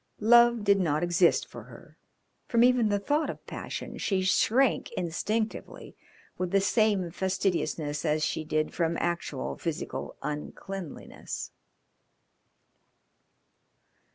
Love 0.23 0.63
did 0.63 0.79
not 0.79 1.03
exist 1.03 1.47
for 1.47 1.65
her; 1.65 1.95
from 2.47 2.63
even 2.63 2.89
the 2.89 2.97
thought 2.97 3.29
of 3.29 3.45
passion 3.45 3.99
she 3.99 4.23
shrank 4.23 4.91
instinctively 4.93 5.95
with 6.39 6.49
the 6.49 6.59
same 6.59 7.11
fastidiousness 7.11 8.03
as 8.03 8.25
she 8.25 8.43
did 8.43 8.73
from 8.73 8.97
actual 8.99 9.55
physical 9.55 10.15
uncleanliness. 10.23 11.51